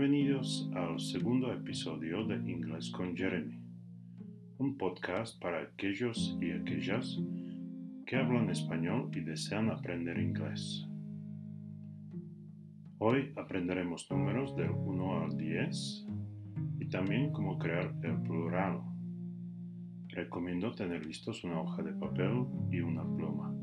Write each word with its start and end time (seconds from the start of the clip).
Bienvenidos 0.00 0.70
al 0.74 0.98
segundo 0.98 1.52
episodio 1.52 2.24
de 2.24 2.36
Inglés 2.50 2.90
con 2.90 3.14
Jeremy, 3.14 3.60
un 4.56 4.78
podcast 4.78 5.38
para 5.42 5.60
aquellos 5.60 6.38
y 6.40 6.52
aquellas 6.52 7.20
que 8.06 8.16
hablan 8.16 8.48
español 8.48 9.10
y 9.14 9.20
desean 9.20 9.68
aprender 9.68 10.18
inglés. 10.18 10.88
Hoy 12.96 13.34
aprenderemos 13.36 14.10
números 14.10 14.56
del 14.56 14.70
1 14.70 15.22
al 15.22 15.36
10 15.36 16.06
y 16.78 16.86
también 16.88 17.30
cómo 17.30 17.58
crear 17.58 17.94
el 18.02 18.22
plural. 18.22 18.80
Recomiendo 20.08 20.72
tener 20.72 21.04
listos 21.04 21.44
una 21.44 21.60
hoja 21.60 21.82
de 21.82 21.92
papel 21.92 22.46
y 22.70 22.80
una 22.80 23.02
pluma. 23.02 23.54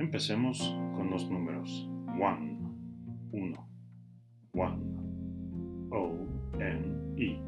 Empecemos 0.00 0.58
con 0.96 1.10
los 1.10 1.30
números. 1.30 1.88
1. 2.18 2.74
1. 3.30 3.67
1. 4.52 5.88
O 5.92 6.26
N 6.60 7.14
E. 7.16 7.40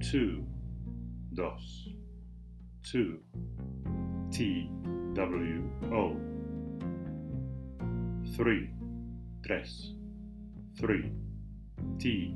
2. 0.00 0.44
2. 1.34 1.96
2. 2.82 3.18
T 4.30 4.68
W 5.14 5.62
O. 5.92 6.16
3. 8.36 8.70
3. 9.42 9.96
3. 10.78 11.12
T 11.98 12.34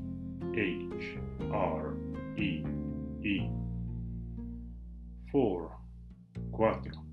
H 0.55 1.19
R 1.53 1.95
E 2.37 2.65
E. 3.25 3.51
4. 5.33 5.71
4. 6.53 7.08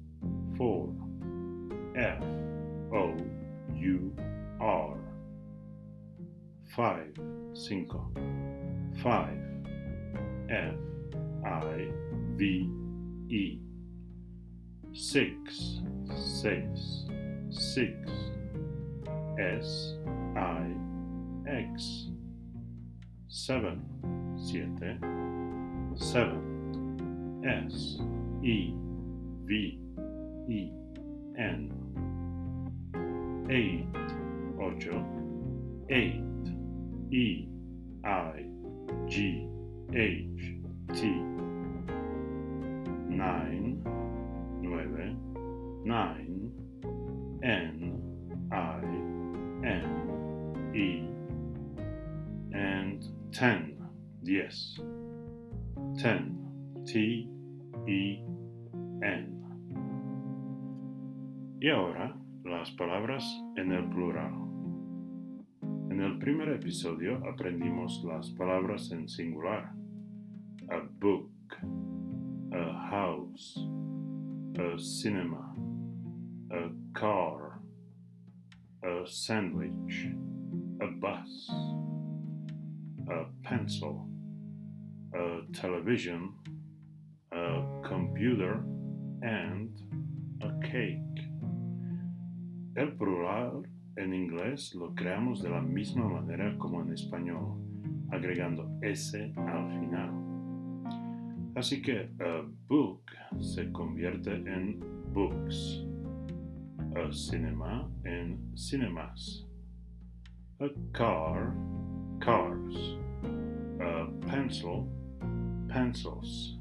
five, 6.76 7.14
cinco, 7.54 8.12
five, 9.02 9.38
f, 10.50 10.76
i, 11.46 11.88
v, 12.36 12.70
e, 13.30 13.60
six, 14.94 15.80
seis, 16.42 17.06
six, 17.50 17.94
s, 19.40 19.94
i, 20.36 20.68
x, 21.48 22.10
seven, 23.30 23.82
siete, 24.36 25.00
seven, 25.96 27.42
s, 27.46 28.00
e, 28.44 28.74
v, 29.46 29.80
e, 30.50 30.72
n, 31.38 31.72
eight, 33.50 33.88
ocho, 34.60 35.06
eight. 35.90 36.35
E 37.16 37.48
I 38.04 38.46
G 39.08 39.48
H 39.94 40.54
T. 40.94 41.08
Nine, 43.08 43.82
nueve, 44.62 45.16
nine, 45.86 46.52
N 47.42 48.02
I 48.52 48.82
N 49.66 50.74
E, 50.76 51.08
and 52.54 53.02
ten, 53.32 53.78
diez, 54.22 54.78
ten, 55.98 56.36
T 56.86 57.30
E 57.88 58.20
N. 59.02 59.42
Y 61.62 61.70
ahora 61.70 62.14
las 62.44 62.72
palabras 62.72 63.24
en 63.56 63.72
el 63.72 63.88
plural. 63.88 64.55
En 65.96 66.02
el 66.02 66.20
primer 66.20 66.50
episodio 66.50 67.26
aprendimos 67.26 68.04
las 68.04 68.30
palabras 68.32 68.92
en 68.92 69.08
singular. 69.08 69.72
A 70.70 70.82
book, 71.00 71.32
a 72.52 72.90
house, 72.90 73.58
a 74.60 74.78
cinema, 74.78 75.56
a 76.52 76.70
car, 76.92 77.62
a 78.84 79.06
sandwich, 79.06 80.12
a 80.82 80.88
bus, 81.00 81.50
a 83.08 83.32
pencil, 83.48 84.10
a 85.14 85.50
television, 85.54 86.34
a 87.32 87.88
computer, 87.88 88.66
and 89.22 89.70
a 90.42 90.60
cake. 90.60 91.32
El 92.76 92.98
plural 92.98 93.64
en 93.98 94.14
inglés 94.14 94.76
lo 94.76 94.94
creamos 94.94 95.42
de 95.42 95.50
la 95.50 95.62
misma 95.62 96.08
manera 96.08 96.58
como 96.58 96.82
en 96.82 96.94
español, 96.94 97.58
agregando 98.12 98.70
S 98.82 99.34
al 99.36 99.80
final. 99.80 100.26
Así 101.56 101.82
que 101.82 102.10
a 102.20 102.46
book 102.68 103.04
se 103.40 103.72
convierte 103.72 104.34
en 104.34 104.80
books, 105.14 105.86
a 106.96 107.12
cinema 107.12 107.90
en 108.04 108.58
cinemas, 108.58 109.48
a 110.60 110.68
car, 110.92 111.54
cars, 112.20 112.98
a 113.80 114.10
pencil, 114.30 114.86
pencils. 115.68 116.60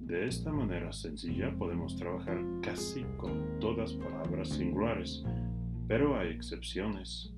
De 0.00 0.26
esta 0.26 0.52
manera 0.52 0.92
sencilla 0.92 1.56
podemos 1.56 1.96
trabajar 1.96 2.38
casi 2.60 3.04
con 3.16 3.58
todas 3.58 3.94
palabras 3.94 4.50
singulares, 4.50 5.24
pero 5.88 6.18
hay 6.18 6.28
excepciones. 6.28 7.34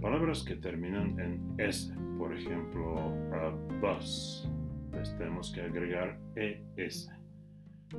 Palabras 0.00 0.42
que 0.42 0.56
terminan 0.56 1.18
en 1.20 1.54
S, 1.58 1.94
por 2.16 2.34
ejemplo, 2.34 2.98
a 3.34 3.50
bus, 3.80 4.48
les 4.92 5.16
tenemos 5.18 5.52
que 5.52 5.62
agregar 5.62 6.18
ES. 6.36 7.10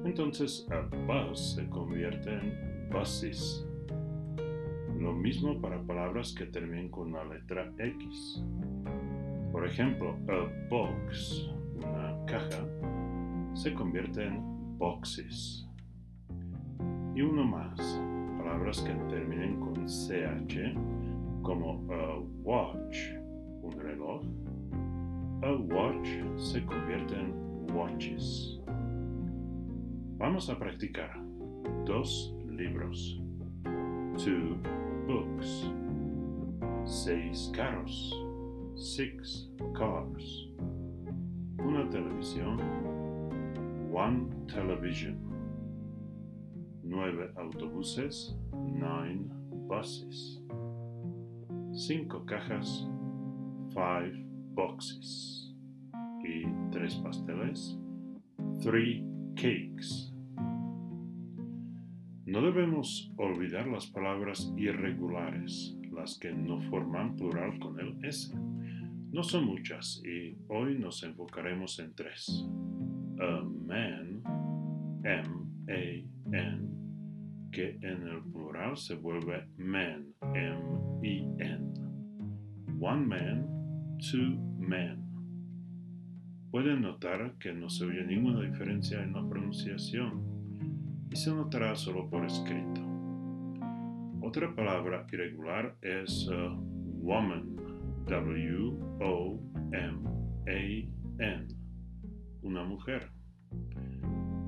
Entonces, 0.04 0.68
a 0.72 0.82
bus 1.06 1.56
se 1.56 1.68
convierte 1.70 2.34
en 2.34 2.90
buses. 2.92 3.66
Lo 4.98 5.14
mismo 5.14 5.60
para 5.60 5.82
palabras 5.82 6.34
que 6.34 6.46
terminan 6.46 6.90
con 6.90 7.12
la 7.12 7.24
letra 7.26 7.72
X. 7.78 8.44
Por 9.52 9.68
ejemplo, 9.68 10.18
a 10.30 10.68
box, 10.70 11.50
una 11.76 12.26
caja, 12.26 12.66
se 13.54 13.74
convierte 13.74 14.26
en 14.26 14.78
boxes. 14.78 15.68
Y 17.16 17.22
uno 17.22 17.44
más, 17.44 18.02
palabras 18.44 18.82
que 18.82 18.94
terminen 19.10 19.60
con 19.60 19.86
CH, 19.86 20.74
como 21.44 21.86
a 21.92 22.20
watch, 22.44 22.98
un 23.62 23.72
reloj. 23.80 24.24
A 25.44 25.54
watch 25.54 26.08
se 26.38 26.64
convierte 26.66 27.16
en 27.16 27.34
watches. 27.74 28.60
Vamos 30.18 30.50
a 30.50 30.58
practicar. 30.58 31.12
Dos 31.86 32.36
libros. 32.48 33.20
Two 34.18 34.58
books. 35.08 35.72
Seis 36.86 37.52
carros. 37.54 38.14
Six 38.76 39.50
cars. 39.74 40.48
Una 41.60 41.90
televisión. 41.90 42.60
One 43.92 44.30
television. 44.48 45.31
Nueve 46.92 47.32
autobuses. 47.38 48.36
Nine 48.52 49.30
buses. 49.70 50.42
Cinco 51.72 52.26
cajas. 52.26 52.86
Five 53.74 54.12
boxes. 54.54 55.56
Y 56.22 56.44
tres 56.70 56.96
pasteles. 56.96 57.80
Three 58.62 59.06
cakes. 59.36 60.12
No 62.26 62.42
debemos 62.42 63.10
olvidar 63.16 63.68
las 63.68 63.88
palabras 63.88 64.54
irregulares, 64.58 65.78
las 65.94 66.20
que 66.20 66.34
no 66.34 66.60
forman 66.70 67.16
plural 67.16 67.58
con 67.60 67.80
el 67.80 68.04
S. 68.04 68.36
No 69.14 69.24
son 69.24 69.46
muchas 69.46 70.04
y 70.06 70.38
hoy 70.50 70.78
nos 70.78 71.04
enfocaremos 71.04 71.80
en 71.80 71.96
tres. 71.96 72.46
A 73.18 73.44
man, 73.44 74.22
M-A-N, 75.06 76.81
que 77.52 77.78
en 77.82 78.08
el 78.08 78.24
plural 78.32 78.78
se 78.78 78.96
vuelve 78.96 79.48
M-E-N. 79.58 80.04
One 82.80 83.06
man, 83.06 83.48
two 84.00 84.38
men. 84.58 85.04
Pueden 86.50 86.82
notar 86.82 87.38
que 87.40 87.54
no 87.54 87.70
se 87.70 87.86
oye 87.86 88.04
ninguna 88.04 88.42
diferencia 88.42 89.04
en 89.04 89.14
la 89.14 89.28
pronunciación 89.28 90.22
y 91.10 91.16
se 91.16 91.32
notará 91.32 91.76
solo 91.76 92.10
por 92.10 92.26
escrito. 92.26 92.82
Otra 94.22 94.54
palabra 94.56 95.06
irregular 95.12 95.76
es 95.82 96.28
uh, 96.28 96.56
woman, 97.02 97.56
W-O-M-A-N, 98.08 98.98
una 102.42 102.64
mujer. 102.64 103.12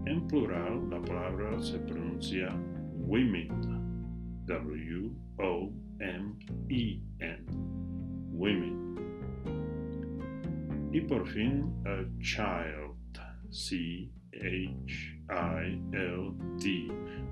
En 0.05 0.27
plural, 0.27 0.89
la 0.89 1.01
palabra 1.01 1.59
se 1.61 1.79
pronuncia 1.79 2.49
women, 3.05 3.49
W-O-M-E-N. 4.45 5.73
women. 8.31 8.83
Y 10.91 11.01
por 11.01 11.25
fin, 11.25 11.73
a 11.85 12.05
child, 12.19 12.95
C-H-I-L-D, 13.49 14.33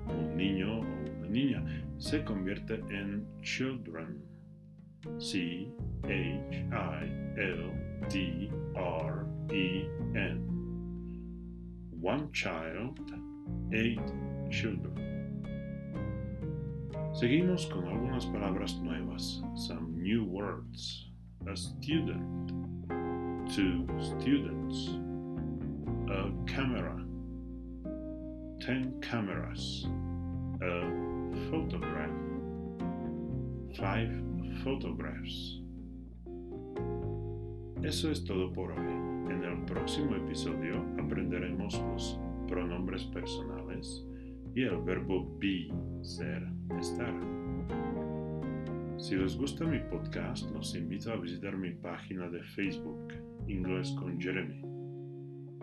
un 0.08 0.36
niño 0.36 0.80
o 0.80 0.84
una 1.18 1.28
niña, 1.28 1.64
se 1.98 2.24
convierte 2.24 2.80
en 2.90 3.26
children, 3.42 4.20
C-H-I-L-D-R-E-N. 5.18 5.72
One 12.00 12.30
child, 12.32 12.98
eight 13.72 14.00
children. 14.50 15.11
Seguimos 17.14 17.66
con 17.66 17.86
algunas 17.86 18.24
palabras 18.24 18.80
nuevas, 18.80 19.42
some 19.54 20.02
new 20.02 20.24
words. 20.24 21.10
A 21.46 21.54
student, 21.54 22.50
two 23.54 23.86
students, 24.00 24.96
a 26.08 26.30
camera, 26.46 26.96
ten 28.60 28.98
cameras, 29.00 29.86
a 30.62 31.50
photograph, 31.50 32.10
five 33.74 34.10
photographs. 34.62 35.60
Eso 37.82 38.10
es 38.10 38.24
todo 38.24 38.52
por 38.54 38.72
hoy. 38.72 38.86
En 39.30 39.44
el 39.44 39.64
próximo 39.66 40.16
episodio 40.16 40.82
aprenderemos 40.98 41.78
los 41.92 42.18
pronombres 42.48 43.04
personales 43.04 44.06
y 44.54 44.62
el 44.62 44.82
verbo 44.82 45.36
be, 45.38 45.68
ser, 46.02 46.46
estar. 46.78 47.14
Si 48.98 49.16
les 49.16 49.36
gusta 49.36 49.64
mi 49.64 49.80
podcast, 49.80 50.50
los 50.52 50.74
invito 50.76 51.12
a 51.12 51.16
visitar 51.16 51.56
mi 51.56 51.72
página 51.72 52.28
de 52.28 52.42
Facebook, 52.42 53.12
Inglés 53.48 53.90
con 53.98 54.20
Jeremy, 54.20 54.60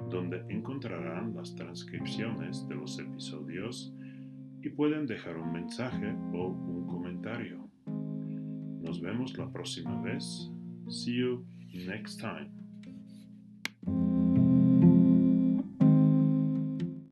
donde 0.09 0.43
encontrarán 0.49 1.35
las 1.35 1.55
transcripciones 1.55 2.67
de 2.67 2.75
los 2.75 2.99
episodios 2.99 3.93
y 4.61 4.69
pueden 4.69 5.05
dejar 5.05 5.37
un 5.37 5.53
mensaje 5.53 6.13
o 6.33 6.47
un 6.47 6.87
comentario. 6.87 7.69
Nos 8.81 8.99
vemos 9.01 9.37
la 9.37 9.51
próxima 9.51 10.01
vez. 10.01 10.51
See 10.89 11.17
you 11.17 11.45
next 11.85 12.19
time. 12.19 12.68